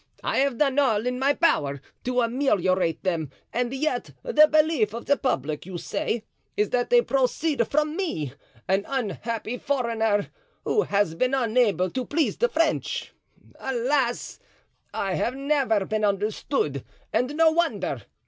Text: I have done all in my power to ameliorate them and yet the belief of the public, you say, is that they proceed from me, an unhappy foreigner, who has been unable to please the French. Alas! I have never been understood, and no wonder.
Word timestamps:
I 0.23 0.37
have 0.39 0.57
done 0.57 0.79
all 0.79 1.05
in 1.05 1.19
my 1.19 1.35
power 1.35 1.79
to 2.05 2.21
ameliorate 2.21 3.03
them 3.03 3.29
and 3.53 3.71
yet 3.71 4.13
the 4.23 4.47
belief 4.47 4.95
of 4.95 5.05
the 5.05 5.15
public, 5.15 5.63
you 5.67 5.77
say, 5.77 6.23
is 6.57 6.71
that 6.71 6.89
they 6.89 7.03
proceed 7.03 7.67
from 7.67 7.95
me, 7.95 8.33
an 8.67 8.83
unhappy 8.89 9.59
foreigner, 9.59 10.29
who 10.63 10.81
has 10.81 11.13
been 11.13 11.35
unable 11.35 11.91
to 11.91 12.03
please 12.03 12.35
the 12.37 12.49
French. 12.49 13.13
Alas! 13.59 14.39
I 14.91 15.13
have 15.13 15.35
never 15.35 15.85
been 15.85 16.03
understood, 16.03 16.83
and 17.13 17.35
no 17.37 17.51
wonder. 17.51 18.01